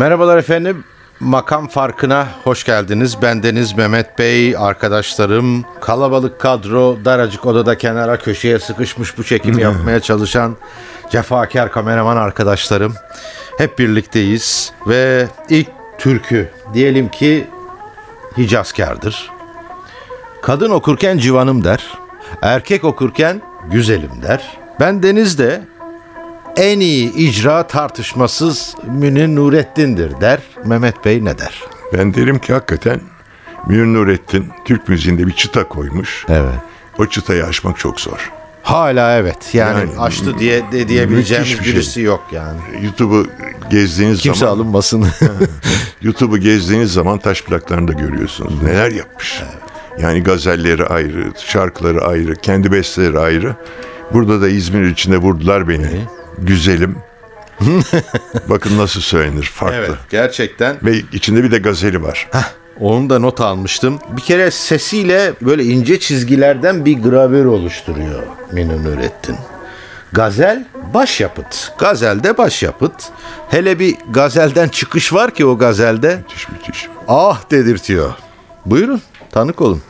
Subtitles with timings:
[0.00, 0.84] Merhabalar efendim.
[1.20, 3.22] Makam farkına hoş geldiniz.
[3.22, 10.56] Bendeniz Mehmet Bey, arkadaşlarım, kalabalık kadro, daracık odada kenara köşeye sıkışmış bu çekimi yapmaya çalışan
[11.10, 12.94] cefakar kameraman arkadaşlarım.
[13.58, 15.68] Hep birlikteyiz ve ilk
[15.98, 17.46] türkü diyelim ki
[18.38, 19.30] Hicazkar'dır.
[20.42, 21.98] Kadın okurken civanım der,
[22.42, 24.58] erkek okurken güzelim der.
[24.80, 25.62] Ben Deniz'de
[26.60, 30.40] en iyi icra tartışmasız Münir Nurettin'dir der.
[30.64, 31.64] Mehmet Bey ne der?
[31.92, 33.00] Ben derim ki hakikaten
[33.66, 36.26] Münir Nurettin Türk müziğinde bir çıta koymuş.
[36.28, 36.54] Evet.
[36.98, 38.32] O çıtayı aşmak çok zor.
[38.62, 39.54] Hala evet.
[39.54, 41.74] Yani, Yani açtı diye de diyebileceğimiz bir şey.
[41.74, 42.60] birisi yok yani.
[42.82, 43.26] YouTube'u
[43.70, 45.06] gezdiğiniz Kimse zaman alınmasın.
[46.02, 48.62] YouTube'u gezdiğiniz zaman taş plaklarını da görüyorsunuz.
[48.62, 49.42] Neler yapmış.
[49.98, 53.56] Yani gazelleri ayrı, şarkıları ayrı, kendi besteleri ayrı.
[54.12, 56.19] Burada da İzmir içinde vurdular beni.
[56.40, 56.96] Güzelim.
[58.48, 59.76] Bakın nasıl söylenir farklı.
[59.76, 60.76] evet gerçekten.
[60.82, 62.28] Ve içinde bir de gazeli var.
[62.80, 63.98] Onu da not almıştım.
[64.16, 69.36] Bir kere sesiyle böyle ince çizgilerden bir gravür oluşturuyor Münir Nurettin.
[70.12, 71.72] Gazel başyapıt.
[71.78, 72.92] Gazelde başyapıt.
[73.48, 76.88] Hele bir gazelden çıkış var ki o gazelde Müthiş müthiş.
[77.08, 78.12] ah dedirtiyor.
[78.66, 79.02] Buyurun
[79.32, 79.82] tanık olun.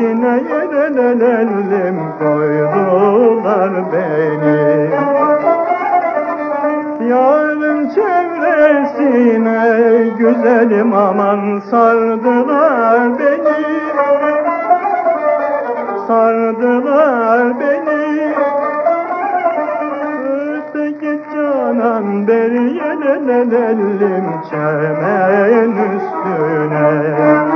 [0.00, 4.90] İçine yelelelim koydular beni.
[7.10, 9.58] Yarın çevresine
[10.18, 13.80] güzelim aman sardılar beni.
[16.08, 18.34] Sardılar beni.
[20.52, 27.49] Öteki canan beri yelelelim çemen üstüne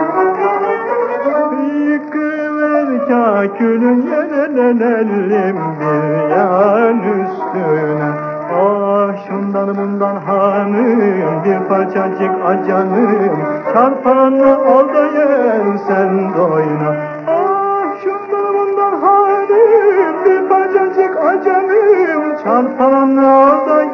[3.04, 8.10] Yıkıver kakülün yelelelim bir yan üstüne.
[8.54, 13.38] Ah şundan bundan hanım bir parçacık acanım.
[13.72, 16.96] Çarpanı al yen sen doyna.
[17.28, 22.36] Ah şundan bundan hanım bir parçacık acanım.
[22.44, 23.84] Çarpanı al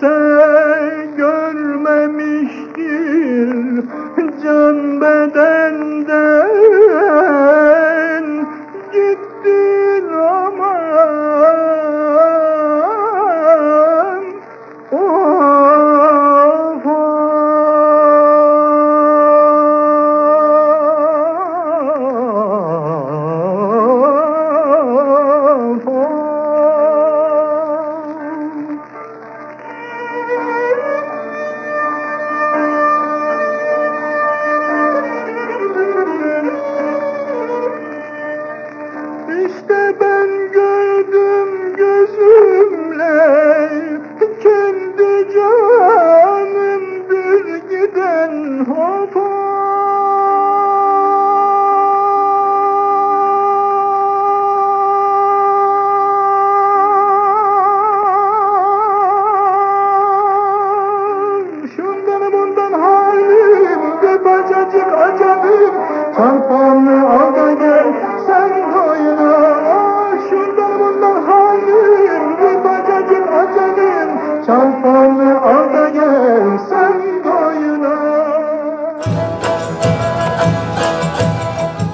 [0.00, 2.70] kimse görmemiştir.
[4.42, 5.49] Can bedenden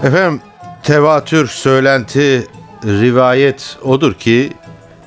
[0.07, 0.41] Efendim
[0.83, 2.47] tevatür, söylenti,
[2.85, 4.53] rivayet odur ki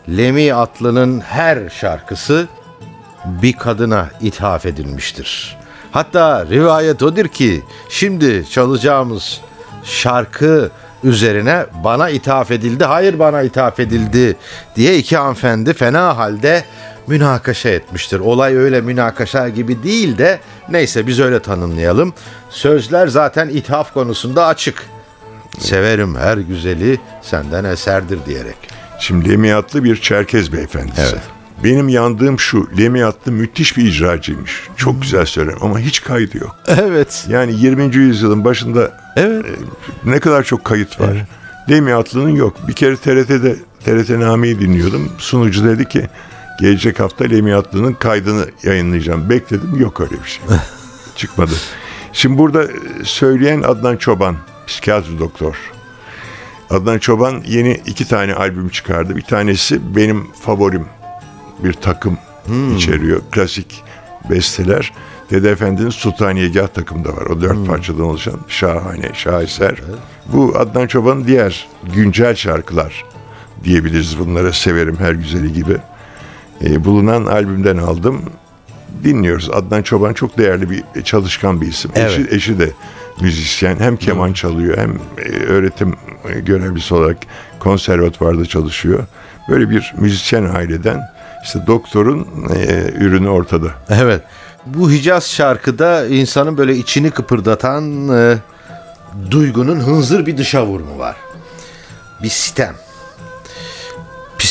[0.09, 2.47] Lemi Atlı'nın her şarkısı
[3.25, 5.57] bir kadına ithaf edilmiştir.
[5.91, 9.41] Hatta rivayet odur ki şimdi çalacağımız
[9.83, 10.71] şarkı
[11.03, 14.37] üzerine bana ithaf edildi, hayır bana ithaf edildi
[14.75, 16.63] diye iki hanımefendi fena halde
[17.09, 18.19] münakaşa etmiştir.
[18.19, 20.39] Olay öyle münakaşa gibi değil de
[20.69, 22.13] neyse biz öyle tanımlayalım.
[22.49, 24.85] Sözler zaten ithaf konusunda açık.
[25.59, 28.57] Severim her güzeli senden eserdir diyerek.
[28.99, 31.01] Şimdi Lemiyatlı bir Çerkez beyefendisi.
[31.01, 31.21] Evet.
[31.63, 34.67] Benim yandığım şu, Lemiyatlı müthiş bir icracıymış.
[34.77, 36.55] Çok güzel söyler ama hiç kaydı yok.
[36.67, 37.25] Evet.
[37.29, 37.95] Yani 20.
[37.95, 39.45] yüzyılın başında Evet.
[39.45, 39.49] e,
[40.11, 41.25] ne kadar çok kayıt var.
[41.69, 42.67] Lemiyatlı'nın yok.
[42.67, 45.11] Bir kere TRT'de, TRT Name'yi dinliyordum.
[45.17, 46.07] Sunucu dedi ki
[46.59, 49.29] gelecek hafta Lemiyatlı'nın kaydını yayınlayacağım.
[49.29, 50.43] Bekledim yok öyle bir şey.
[51.15, 51.53] Çıkmadı.
[52.13, 52.69] Şimdi burada e,
[53.03, 54.35] söyleyen Adnan Çoban,
[54.67, 55.55] psikiyatri doktor.
[56.69, 59.15] Adnan Çoban yeni iki tane albüm çıkardı.
[59.15, 60.85] Bir tanesi benim favorim.
[61.63, 62.17] Bir takım
[62.75, 63.21] içeriyor.
[63.31, 63.83] Klasik
[64.29, 64.93] besteler.
[65.31, 67.25] Dede Efendi'nin Sultaniyegah takımı da var.
[67.25, 69.75] O dört parçadan oluşan şahane, şaheser.
[70.33, 73.05] Bu Adnan Çoban'ın diğer güncel şarkılar
[73.63, 74.53] diyebiliriz bunlara.
[74.53, 75.77] Severim her güzeli gibi.
[76.63, 78.21] Ee, bulunan albümden aldım.
[79.03, 79.49] Dinliyoruz.
[79.49, 81.91] Adnan Çoban çok değerli bir çalışkan bir isim.
[81.95, 82.11] Evet.
[82.11, 82.71] Eşi, eşi de
[83.21, 83.79] müzisyen.
[83.79, 85.95] Hem keman çalıyor hem e, öğretim
[86.29, 87.17] e, görevlisi olarak
[87.59, 89.03] konservatuvarda çalışıyor.
[89.49, 91.01] Böyle bir müzisyen aileden
[91.43, 93.67] işte doktorun e, ürünü ortada.
[93.89, 94.21] Evet.
[94.65, 98.37] Bu Hicaz şarkıda insanın böyle içini kıpırdatan e,
[99.31, 101.15] duygunun hınzır bir dışa vurumu var.
[102.23, 102.75] Bir sitem.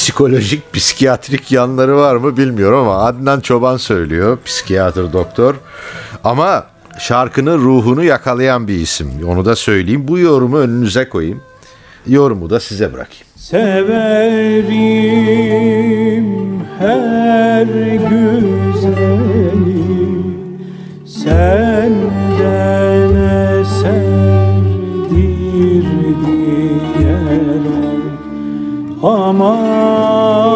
[0.09, 5.55] Psikolojik, psikiyatrik yanları var mı bilmiyorum ama Adnan Çoban söylüyor, psikiyatr doktor.
[6.25, 6.67] Ama
[6.99, 9.11] şarkının ruhunu yakalayan bir isim.
[9.27, 10.09] Onu da söyleyeyim.
[10.09, 11.41] Bu yorumu önünüze koyayım.
[12.07, 13.25] Yorumu da size bırakayım.
[13.37, 13.99] Severim
[16.79, 17.67] her
[17.97, 18.79] güzeli
[21.07, 22.09] Senden
[23.61, 24.18] eserdir
[29.01, 30.48] Aman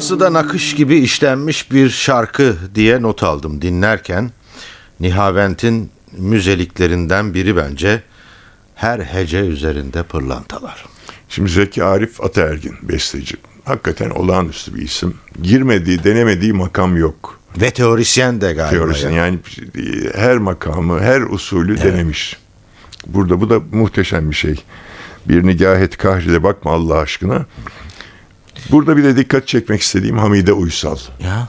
[0.00, 4.30] Nasıl da nakış gibi işlenmiş bir şarkı diye not aldım dinlerken.
[5.00, 8.02] Nihavent'in müzeliklerinden biri bence
[8.74, 10.84] her hece üzerinde pırlantalar.
[11.28, 13.36] Şimdi Zeki Arif Ataergin besteci.
[13.64, 15.14] Hakikaten olağanüstü bir isim.
[15.42, 17.40] Girmediği, denemediği makam yok.
[17.56, 18.70] Ve teorisyen de galiba.
[18.70, 19.16] Teorisyen ya.
[19.16, 19.38] yani
[20.14, 22.36] her makamı, her usulü denemiş.
[23.06, 24.64] Burada bu da muhteşem bir şey.
[25.28, 27.46] Bir nigahet kahride bakma Allah aşkına.
[28.72, 30.96] Burada bir de dikkat çekmek istediğim Hamide Uysal.
[31.24, 31.48] Ya.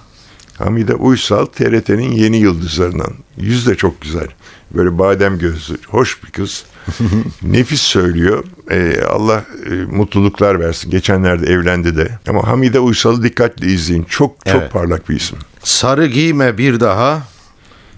[0.57, 3.13] Hamide Uysal TRT'nin yeni yıldızlarından.
[3.37, 4.27] Yüz de çok güzel.
[4.71, 6.63] Böyle badem gözlü, hoş bir kız.
[7.41, 8.43] Nefis söylüyor.
[8.71, 10.91] Ee, Allah e, mutluluklar versin.
[10.91, 12.19] Geçenlerde evlendi de.
[12.29, 14.03] Ama Hamide Uysal'ı dikkatle izleyin.
[14.03, 14.71] Çok çok Evet.
[14.71, 15.37] parlak bir isim.
[15.63, 17.23] Sarı giyme bir daha,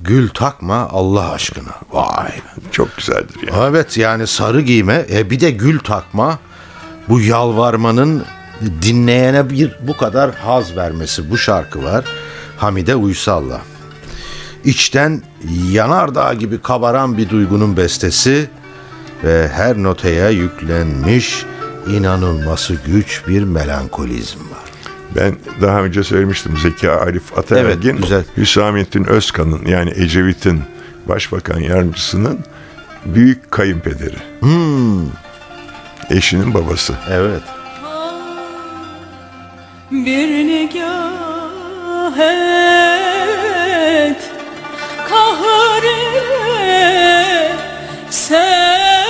[0.02, 1.72] gül takma Allah aşkına.
[1.92, 2.62] Vay be.
[2.72, 3.66] Çok güzeldir yani.
[3.70, 6.40] Evet yani sarı giyme e, bir de gül takma
[7.10, 8.24] bu yalvarmanın
[8.82, 12.06] dinleyene bir bu kadar haz vermesi bu şarkı var
[12.58, 13.62] Hamide Uysal'la.
[14.64, 15.22] İçten
[15.72, 18.50] yanardağ gibi kabaran bir duygunun bestesi
[19.24, 21.46] ve her notaya yüklenmiş
[21.88, 24.64] inanılması güç bir melankolizm var.
[25.16, 27.90] Ben daha önce söylemiştim Zeki Arif Ataergin.
[27.90, 28.24] Evet, güzel.
[28.38, 30.62] Hüsamettin Özkan'ın yani Ecevit'in
[31.08, 32.40] başbakan yardımcısının
[33.06, 34.18] büyük kayınpederi.
[34.40, 35.06] Hmm.
[36.10, 36.94] Eşinin babası.
[37.12, 37.42] Evet.
[39.94, 44.22] Bir nigah et
[45.10, 46.00] kahre
[48.10, 49.03] sen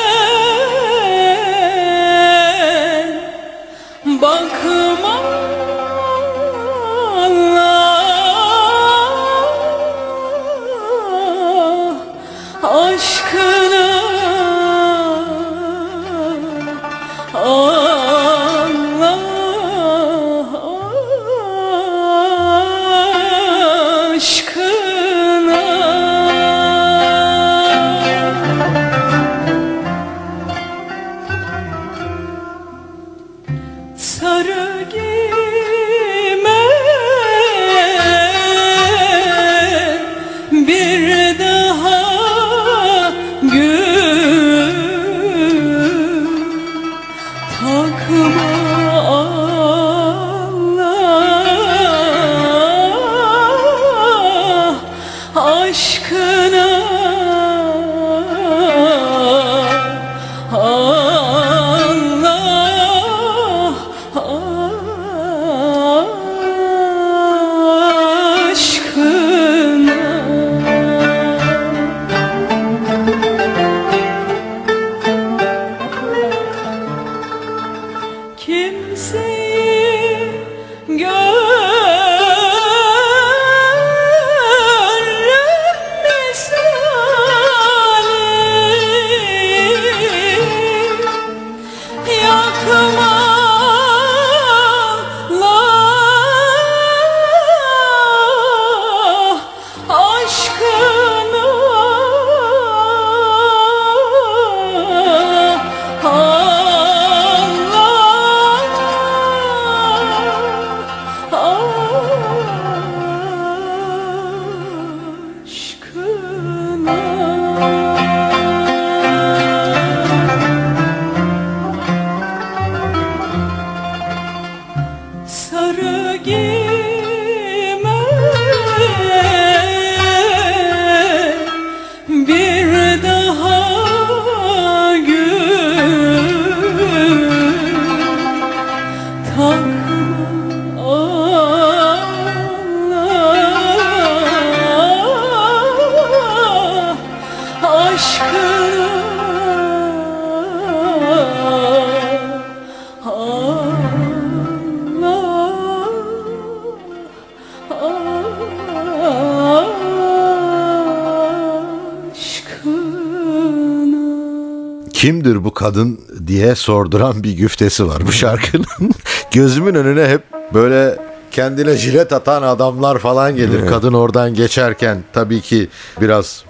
[166.53, 168.91] diye sorduran bir güftesi var bu şarkının.
[169.31, 170.21] Gözümün önüne hep
[170.53, 170.97] böyle
[171.31, 173.67] kendine jilet atan adamlar falan gelir.
[173.67, 175.69] Kadın oradan geçerken tabii ki
[176.01, 176.43] biraz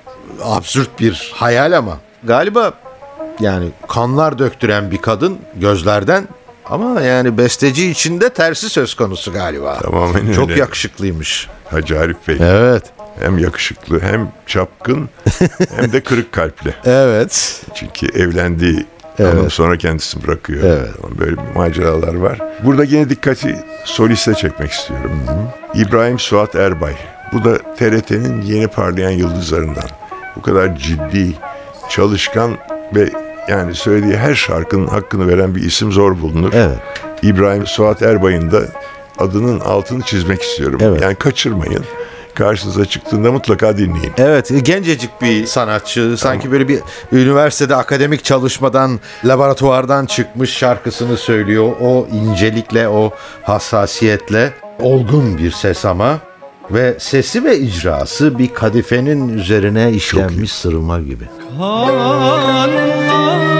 [0.43, 2.74] absürt bir hayal ama galiba
[3.39, 6.27] yani kanlar döktüren bir kadın gözlerden
[6.65, 9.79] ama yani besteci içinde tersi söz konusu galiba.
[9.79, 10.60] Tamamen Çok öyle.
[10.60, 11.48] yakışıklıymış.
[11.72, 12.38] Hacı Arif Bey.
[12.39, 12.83] Evet.
[13.19, 15.10] Hem yakışıklı hem çapkın
[15.75, 16.74] hem de kırık kalpli.
[16.86, 17.62] Evet.
[17.74, 18.86] Çünkü evlendiği
[19.17, 20.63] hanım sonra kendisini bırakıyor.
[20.63, 21.20] Evet.
[21.20, 22.39] Böyle maceralar var.
[22.63, 23.55] Burada yine dikkati
[23.86, 25.12] soliste çekmek istiyorum.
[25.74, 26.93] İbrahim Suat Erbay.
[27.34, 29.89] Bu da TRT'nin yeni parlayan yıldızlarından.
[30.36, 31.34] Bu kadar ciddi,
[31.89, 32.58] çalışkan
[32.96, 33.10] ve
[33.50, 36.51] yani söylediği her şarkının hakkını veren bir isim zor bulunur.
[36.53, 36.77] Evet.
[37.22, 38.62] İbrahim Suat Erbay'ın da
[39.17, 40.79] adının altını çizmek istiyorum.
[40.84, 41.01] Evet.
[41.01, 41.86] Yani kaçırmayın.
[42.35, 44.13] Karşınıza çıktığında mutlaka dinleyin.
[44.17, 46.15] Evet, gencecik bir sanatçı.
[46.17, 46.79] Sanki böyle bir
[47.11, 51.71] üniversitede akademik çalışmadan, laboratuvardan çıkmış şarkısını söylüyor.
[51.81, 53.11] O incelikle, o
[53.43, 56.19] hassasiyetle olgun bir ses ama
[56.71, 61.25] ve sesi ve icrası bir kadifenin üzerine işlenmiş sırılma gibi.
[61.57, 63.52] Kanlar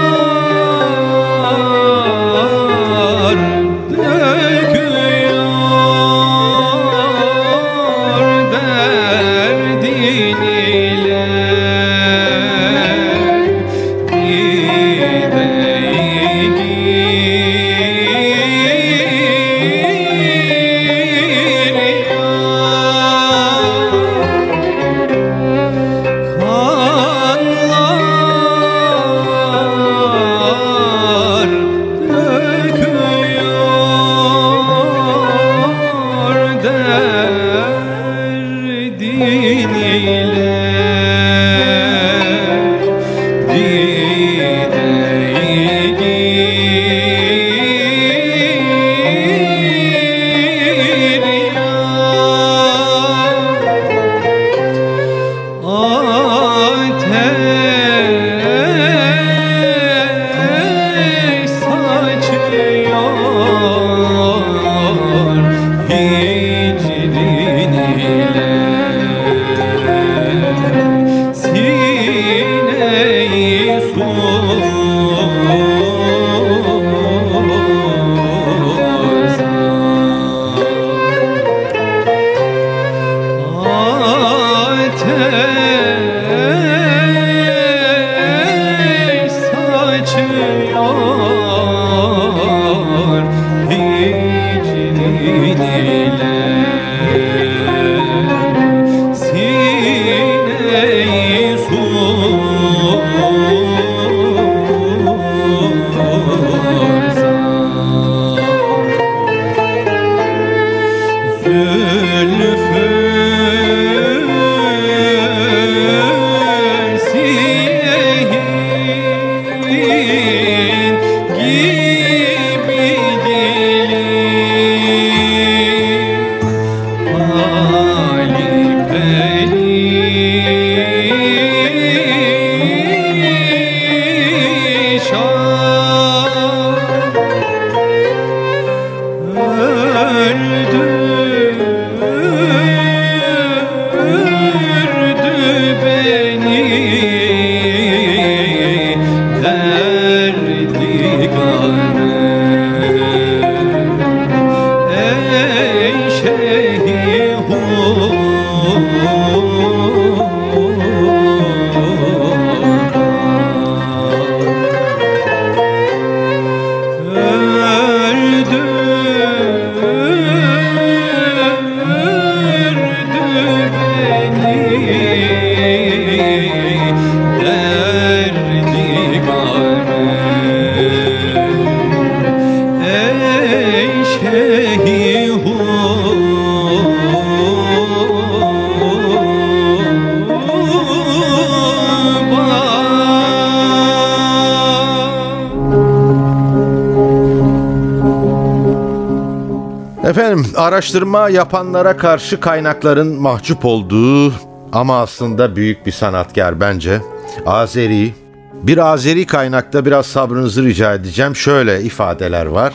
[200.64, 204.32] araştırma yapanlara karşı kaynakların mahcup olduğu
[204.72, 207.00] ama aslında büyük bir sanatkar bence.
[207.46, 208.14] Azeri.
[208.52, 211.36] Bir Azeri kaynakta biraz sabrınızı rica edeceğim.
[211.36, 212.72] Şöyle ifadeler var.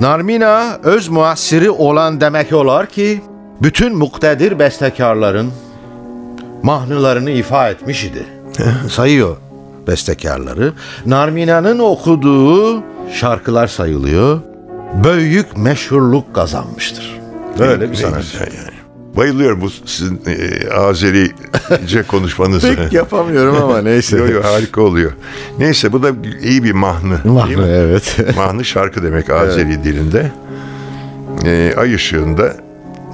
[0.00, 3.20] Narmina öz muassiri olan demek olar ki
[3.62, 5.52] bütün muktedir bestekarların
[6.62, 8.26] mahnılarını ifa etmiş idi.
[8.90, 9.36] Sayıyor
[9.86, 10.72] bestekarları.
[11.06, 14.40] Narmina'nın okuduğu şarkılar sayılıyor.
[15.04, 17.01] Büyük meşhurluk kazanmıştır.
[17.58, 18.32] Böyle bir sanatçı.
[18.32, 18.82] güzel yani.
[19.16, 22.76] Bayılıyorum bu sizin e, Azerice konuşmanızı.
[22.76, 24.16] Pek yapamıyorum ama neyse.
[24.16, 25.12] Yo, yo, harika oluyor.
[25.58, 26.08] Neyse bu da
[26.42, 27.14] iyi bir mahnı.
[27.14, 27.66] mi?
[27.68, 28.16] evet.
[28.36, 30.32] Mahnı şarkı demek Azeri dilinde.
[31.44, 32.54] E, ay ışığında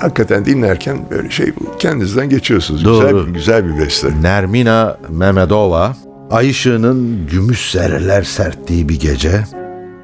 [0.01, 1.53] hakikaten dinlerken böyle şey.
[1.79, 2.85] Kendinizden geçiyorsunuz.
[2.85, 3.09] Doğru.
[3.09, 4.09] Güzel, güzel bir beste.
[4.23, 5.97] Nermina Mehmedova,
[6.31, 9.45] Ay ışığının gümüş zerreler serttiği bir gece.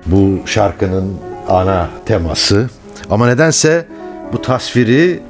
[0.06, 1.12] Bu şarkının
[1.48, 2.70] ana teması.
[3.10, 3.86] Ama nedense
[4.32, 5.20] bu tasviri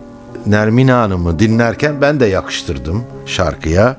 [0.47, 3.97] Nermina Hanım'ı dinlerken ben de yakıştırdım şarkıya.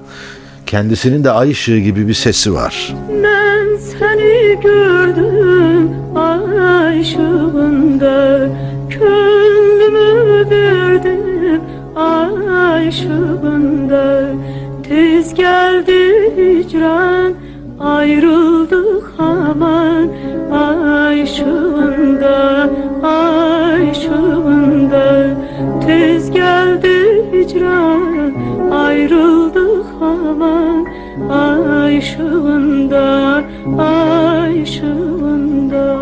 [0.66, 2.96] Kendisinin de ay ışığı gibi bir sesi var.
[3.24, 8.50] Ben seni gördüm ay ışığında
[8.90, 11.62] Gönlümü verdim
[11.96, 14.26] ay ışığında
[14.90, 17.34] Tez geldi hicran
[17.80, 20.10] ayrıldık aman
[20.52, 22.70] Ay ışığında
[23.04, 25.28] ay ışığında
[25.86, 28.34] Tez geldi hicran
[28.72, 30.86] ayrıldık aman
[31.32, 33.44] Ay ışığında
[33.78, 35.98] ay ışığında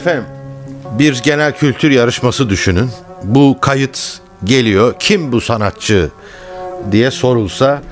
[0.00, 0.24] efendim
[0.98, 2.90] bir genel kültür yarışması düşünün.
[3.24, 4.94] Bu kayıt geliyor.
[4.98, 6.10] Kim bu sanatçı
[6.92, 7.82] diye sorulsa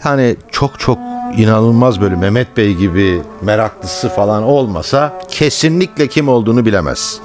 [0.00, 0.98] hani çok çok
[1.36, 7.20] inanılmaz böyle Mehmet Bey gibi meraklısı falan olmasa kesinlikle kim olduğunu bilemez.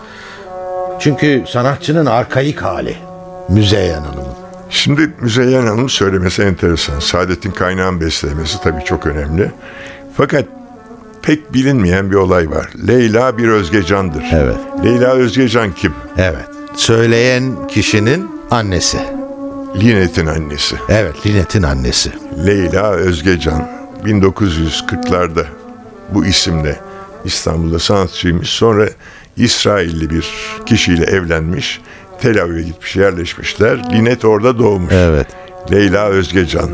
[1.00, 2.96] Çünkü sanatçının arkaik hali
[3.50, 4.38] Müzeyyen Hanım'ın.
[4.70, 7.00] Şimdi Müzeyyen Hanım söylemesi enteresan.
[7.00, 9.52] Saadettin Kaynağ'ın beslemesi tabii çok önemli.
[10.18, 10.46] Fakat
[11.28, 12.70] pek bilinmeyen bir olay var.
[12.88, 14.24] Leyla bir Özgecan'dır.
[14.32, 14.58] Evet.
[14.84, 15.94] Leyla Özgecan kim?
[16.18, 16.48] Evet.
[16.76, 18.98] Söyleyen kişinin annesi.
[19.82, 20.76] Linet'in annesi.
[20.90, 22.12] Evet, Linet'in annesi.
[22.46, 23.70] Leyla Özgecan
[24.06, 25.46] 1940'larda
[26.10, 26.80] bu isimle
[27.26, 28.50] İstanbul'da sanatçıymış.
[28.50, 28.90] Sonra
[29.38, 30.34] İsrailli bir
[30.66, 31.82] kişiyle evlenmiş.
[32.22, 33.92] Tel Aviv'e gitmiş, yerleşmişler.
[33.94, 34.94] Linet orada doğmuş.
[34.94, 35.28] Evet.
[35.72, 36.70] Leyla Özgecan.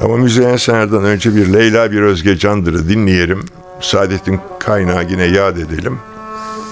[0.00, 3.44] Ama Müzeyyen Sener'den önce bir Leyla bir Özgecan'dır'ı dinleyelim.
[3.80, 5.98] Saadettin Kaynağı yine yad edelim.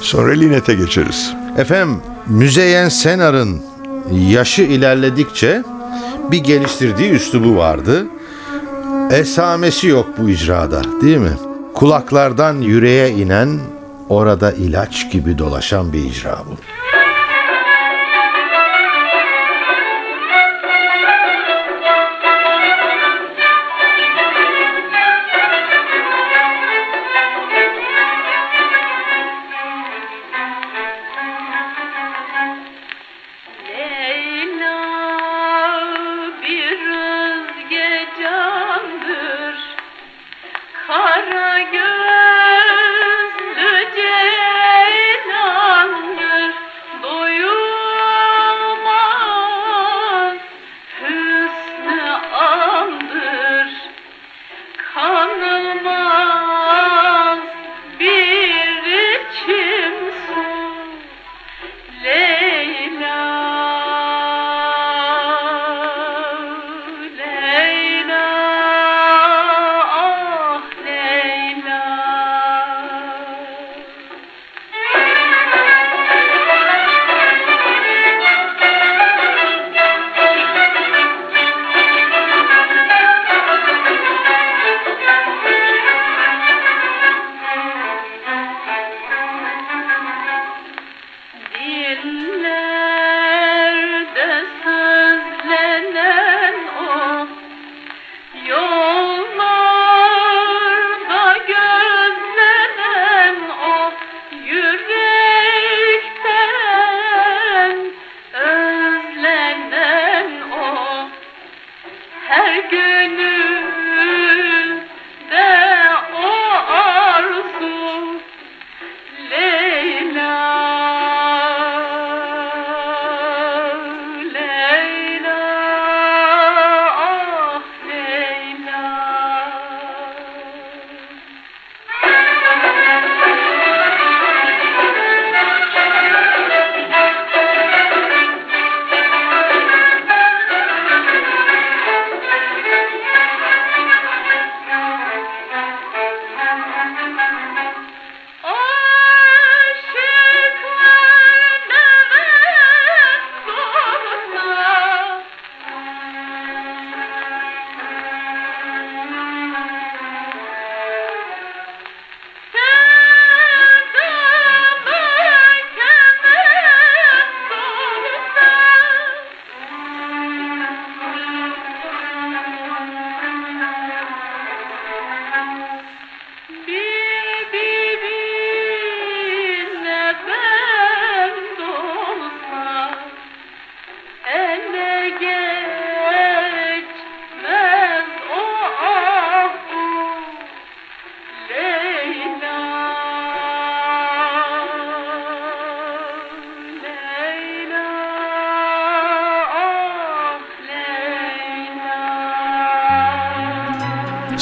[0.01, 1.33] Sonra Linet'e geçeriz.
[1.59, 3.63] Efendim Müzeyyen Senar'ın
[4.13, 5.63] yaşı ilerledikçe
[6.31, 8.07] bir geliştirdiği üslubu vardı.
[9.11, 11.33] Esamesi yok bu icrada değil mi?
[11.75, 13.59] Kulaklardan yüreğe inen
[14.09, 16.57] orada ilaç gibi dolaşan bir icra bu.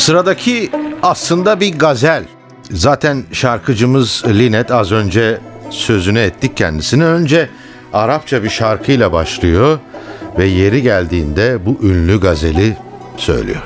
[0.06, 0.70] Sıradaki
[1.02, 2.24] aslında bir gazel.
[2.70, 5.38] Zaten şarkıcımız Linet az önce
[5.70, 7.04] sözünü ettik kendisini.
[7.04, 7.48] Önce
[7.92, 9.78] Arapça bir şarkıyla başlıyor
[10.38, 12.76] ve yeri geldiğinde bu ünlü gazeli
[13.16, 13.62] söylüyor.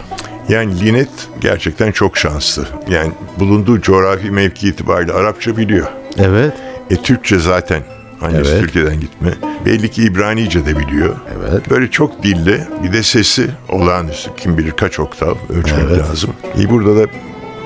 [0.49, 1.09] Yani Linet
[1.41, 2.67] gerçekten çok şanslı.
[2.89, 5.87] Yani bulunduğu coğrafi mevki itibariyle Arapça biliyor.
[6.19, 6.53] Evet.
[6.91, 7.83] E Türkçe zaten.
[8.21, 8.61] Annesi Evet.
[8.61, 9.31] Türkiye'den gitme.
[9.67, 11.17] Belli ki İbranice de biliyor.
[11.53, 11.71] Evet.
[11.71, 12.61] Böyle çok dilli.
[12.83, 14.31] Bir de sesi olağanüstü.
[14.37, 16.31] Kim bilir kaç oktav ölçmek lazım.
[16.59, 17.07] E burada da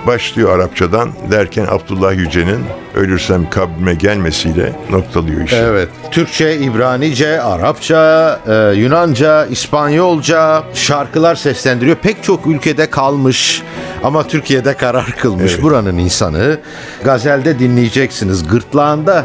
[0.07, 2.61] başlıyor Arapçadan derken Abdullah Yüce'nin
[2.95, 5.57] ölürsem kabrime gelmesiyle noktalıyor işi.
[5.57, 5.89] Evet.
[6.11, 11.97] Türkçe, İbranice, Arapça, e, Yunanca, İspanyolca şarkılar seslendiriyor.
[11.97, 13.63] Pek çok ülkede kalmış
[14.03, 16.61] ama Türkiye'de karar kılmış buranın insanı.
[17.05, 18.49] Gazelde dinleyeceksiniz.
[18.49, 19.25] Gırtlağında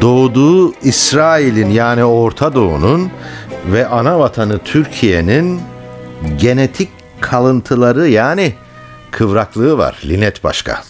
[0.00, 3.10] doğduğu İsrail'in yani Orta Doğu'nun
[3.72, 5.60] ve ana vatanı Türkiye'nin
[6.38, 6.88] genetik
[7.20, 8.54] kalıntıları yani
[9.10, 9.98] kıvraklığı var.
[10.04, 10.82] Linet Başka.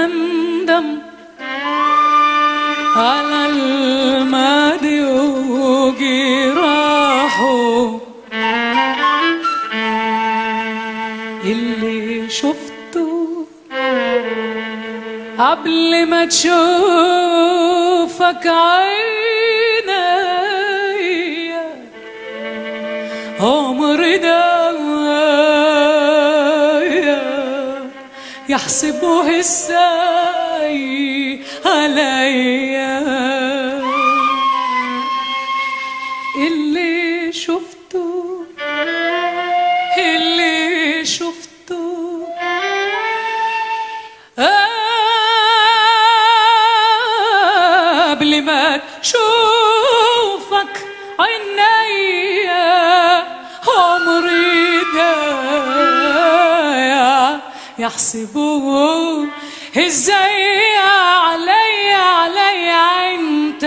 [0.07, 0.87] ندم
[2.97, 5.05] على الماضي
[5.85, 6.81] وجراحه.
[11.45, 13.47] اللي شفته
[15.39, 16.55] قبل ما تشوفك
[18.47, 18.94] عينيا
[28.65, 30.79] يحسبه إزاي
[31.67, 33.34] عليّ.
[57.95, 59.29] يحسبوه
[59.77, 63.65] إزاي عليا عليا أنت؟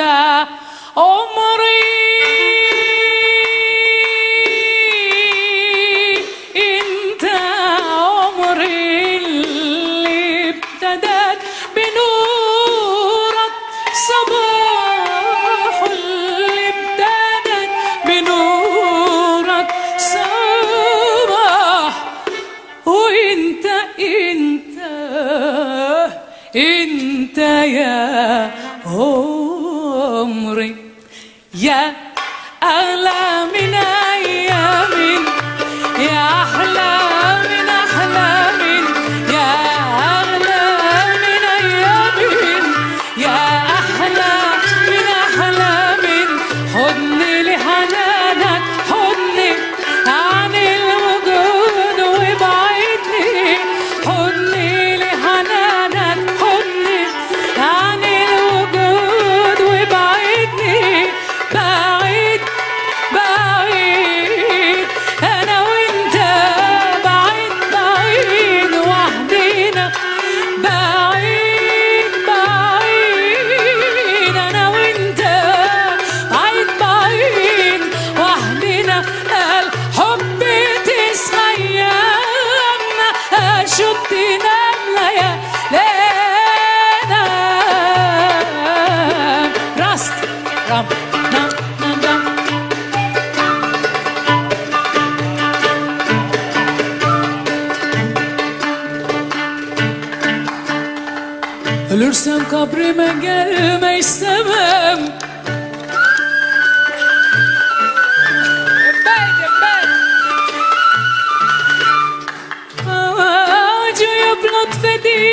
[0.98, 1.97] عمري
[102.08, 105.00] Ölürsem kabrime gelme istemem.
[109.06, 109.88] Beydim ben.
[113.92, 115.27] Acıyıp lütfedip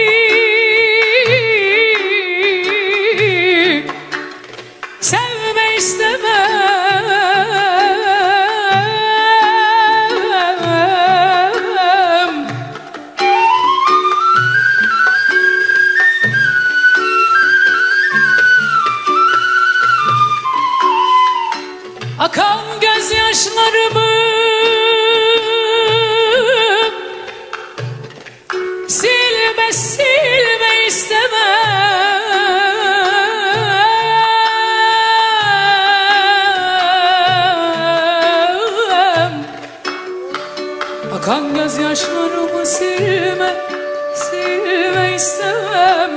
[45.25, 46.11] istemem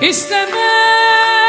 [0.00, 1.43] İstemem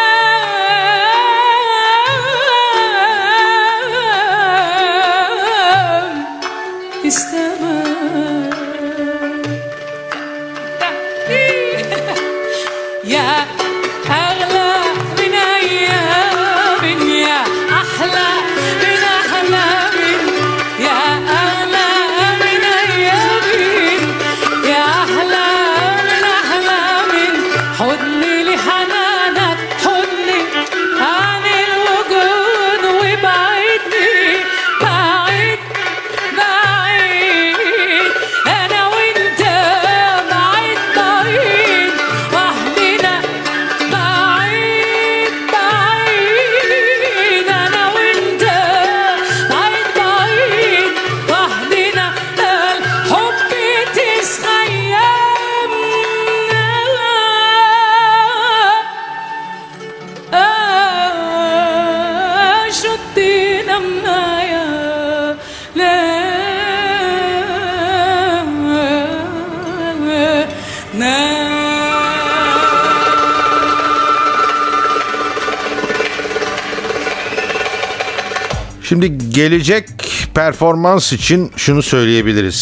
[78.88, 79.90] Şimdi gelecek
[80.34, 82.56] performans için şunu söyleyebiliriz.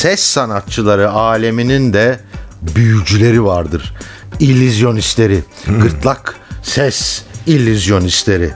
[0.00, 2.20] Ses sanatçıları aleminin de
[2.62, 3.94] büyücüleri vardır.
[4.40, 5.44] İllüzyonistleri.
[5.66, 8.52] Gırtlak ses illüzyonistleri.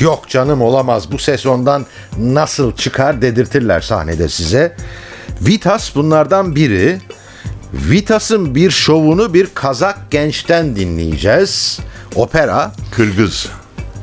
[0.00, 1.86] Yok canım olamaz bu ses ondan
[2.18, 4.76] nasıl çıkar dedirtirler sahnede size.
[5.40, 6.98] Vitas bunlardan biri.
[7.72, 11.80] Vitas'ın bir şovunu bir Kazak gençten dinleyeceğiz.
[12.14, 12.72] Opera.
[12.90, 13.48] Kırgız.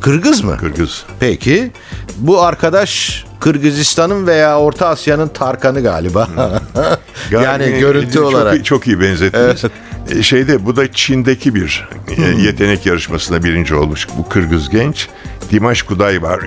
[0.01, 0.57] Kırgız mı?
[0.57, 1.03] Kırgız.
[1.19, 1.71] Peki
[2.17, 6.27] bu arkadaş Kırgızistan'ın veya Orta Asya'nın Tarkan'ı galiba.
[7.31, 8.55] yani Galiba- görüntü çok olarak.
[8.55, 9.63] Iyi, çok iyi benzettiniz.
[10.09, 15.07] E, Şeyde bu da Çin'deki bir e, yetenek yarışmasında birinci olmuş bu Kırgız genç.
[15.51, 16.39] Dimash Kuday var,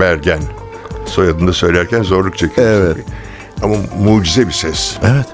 [0.00, 0.40] Bergen.
[1.06, 2.68] Soyadını da söylerken zorluk çekiyor.
[2.68, 2.96] Evet.
[3.62, 4.96] Ama mucize bir ses.
[5.02, 5.26] Evet.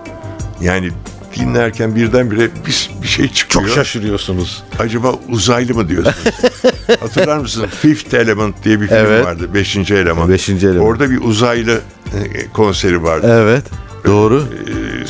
[0.60, 0.90] Yani
[1.36, 3.64] dinlerken birdenbire bir, bir şey çıkıyor.
[3.66, 4.62] Çok şaşırıyorsunuz.
[4.78, 6.16] Acaba uzaylı mı diyorsunuz?
[7.00, 7.66] Hatırlar mısın?
[7.80, 9.24] Fifth Element diye bir film Evet.
[9.24, 9.54] vardı.
[9.54, 10.28] Beşinci eleman.
[10.28, 10.86] Beşinci Eleman.
[10.86, 11.80] Orada bir uzaylı
[12.14, 13.26] e, konseri vardı.
[13.42, 13.64] Evet.
[14.06, 14.44] Doğru.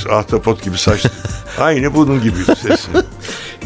[0.08, 1.06] E, ahtapot gibi saç.
[1.58, 2.90] Aynı bunun gibi sesi.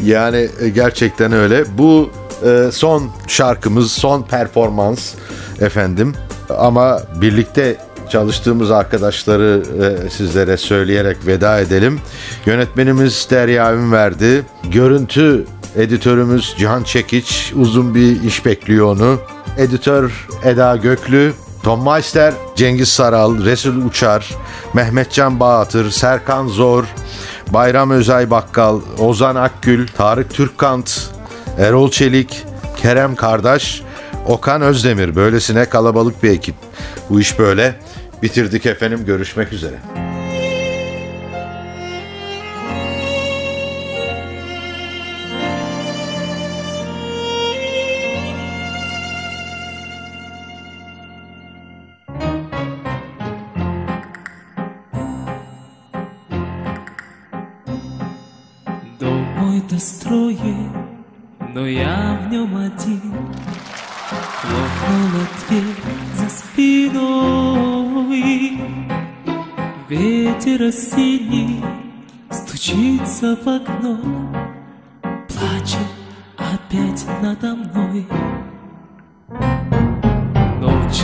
[0.03, 1.63] Yani e, gerçekten öyle.
[1.77, 2.11] Bu
[2.45, 5.13] e, son şarkımız, son performans
[5.61, 6.13] efendim.
[6.49, 7.77] Ama birlikte
[8.09, 11.99] çalıştığımız arkadaşları e, sizlere söyleyerek veda edelim.
[12.45, 14.45] Yönetmenimiz Derya Ünverdi.
[14.71, 15.45] Görüntü
[15.75, 17.53] editörümüz Cihan Çekiç.
[17.55, 19.19] Uzun bir iş bekliyor onu.
[19.57, 21.33] Editör Eda Göklü.
[21.63, 24.29] Tom Meister, Cengiz Saral, Resul Uçar,
[24.73, 26.85] Mehmetcan Bağatır, Serkan Zor,
[27.53, 31.09] Bayram Özay Bakkal, Ozan Akgül, Tarık Türkkant,
[31.57, 32.43] Erol Çelik,
[32.77, 33.81] Kerem Kardeş,
[34.25, 35.15] Okan Özdemir.
[35.15, 36.55] Böylesine kalabalık bir ekip.
[37.09, 37.75] Bu iş böyle.
[38.23, 39.05] Bitirdik efendim.
[39.05, 40.00] Görüşmek üzere.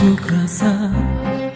[0.00, 0.92] Ночью гроза,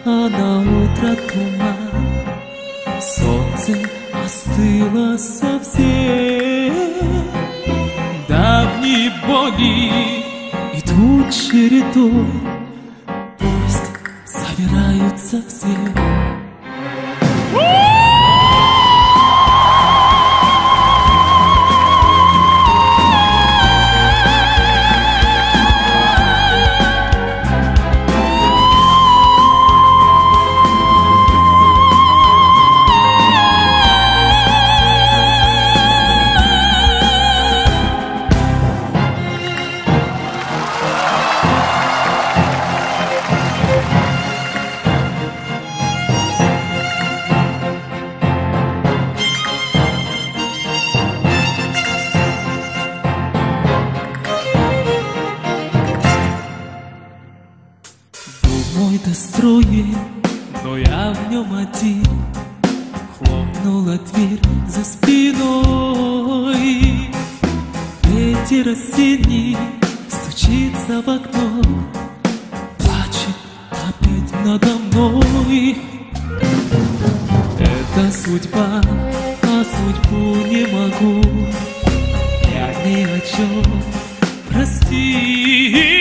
[0.05, 2.99] а на утро туман.
[2.99, 3.77] Солнце
[4.25, 6.73] остыло совсем.
[8.27, 10.23] Давние боги
[10.77, 12.25] идут чередой
[13.39, 13.91] Пусть
[14.25, 16.22] собираются все
[74.53, 75.77] надо мной
[77.59, 78.81] Это судьба,
[79.41, 81.21] а судьбу не могу.
[82.53, 83.63] Я ни о чем
[84.49, 85.92] простить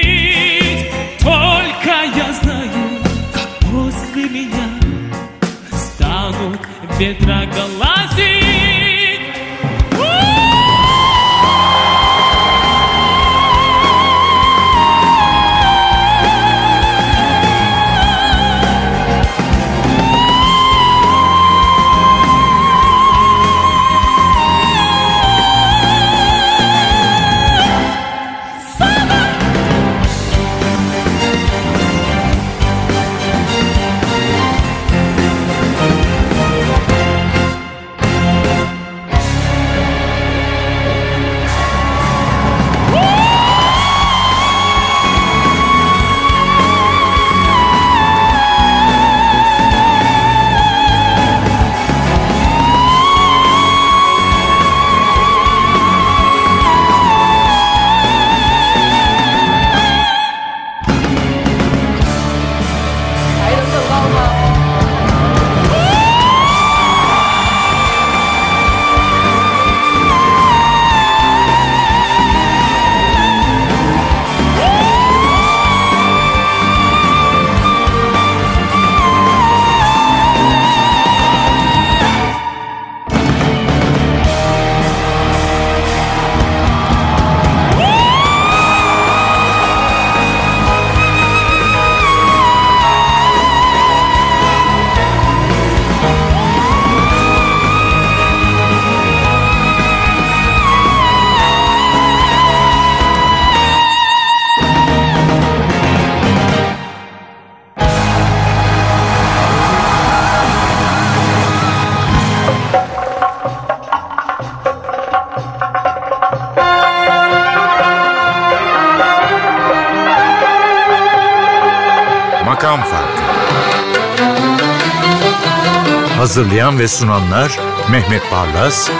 [126.42, 128.90] Hazırlayan ve sunanlar Mehmet Barlas,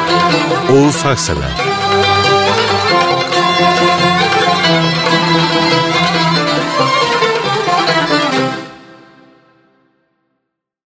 [0.73, 1.72] Oğuz Haksever